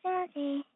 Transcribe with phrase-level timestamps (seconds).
[0.00, 0.71] しもし。